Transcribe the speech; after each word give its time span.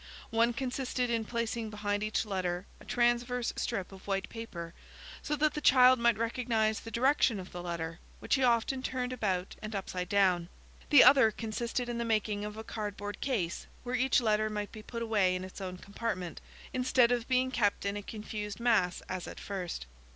One 0.31 0.51
consisted 0.53 1.11
in 1.11 1.25
placing 1.25 1.69
behind 1.69 2.01
each 2.01 2.25
letter, 2.25 2.65
a 2.79 2.85
transverse 2.85 3.53
strip 3.55 3.91
of 3.91 4.07
white 4.07 4.29
paper, 4.29 4.73
so 5.21 5.35
that 5.35 5.53
the 5.53 5.61
child 5.61 5.99
might 5.99 6.17
recognise 6.17 6.79
the 6.79 6.89
direction 6.89 7.39
of 7.39 7.51
the 7.51 7.61
letter, 7.61 7.99
which 8.19 8.33
he 8.33 8.43
often 8.43 8.81
turned 8.81 9.13
about 9.13 9.55
and 9.61 9.75
upside 9.75 10.09
down. 10.09 10.49
The 10.89 11.03
other 11.03 11.29
consisted 11.29 11.87
in 11.87 11.99
the 11.99 12.03
making 12.03 12.43
of 12.45 12.57
a 12.57 12.63
cardboard 12.63 13.21
case 13.21 13.67
where 13.83 13.93
each 13.93 14.19
letter 14.19 14.49
might 14.49 14.71
be 14.71 14.81
put 14.81 15.03
away 15.03 15.35
in 15.35 15.43
its 15.43 15.61
own 15.61 15.77
compartment, 15.77 16.41
instead 16.73 17.11
of 17.11 17.27
being 17.27 17.51
kept 17.51 17.85
in 17.85 17.95
a 17.95 18.01
confused 18.01 18.59
mass 18.59 19.03
as 19.07 19.27
at 19.27 19.39
first. 19.39 19.85